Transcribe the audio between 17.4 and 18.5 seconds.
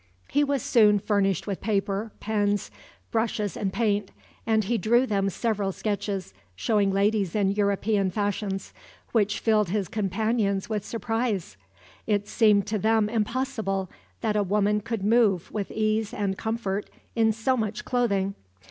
much clothing.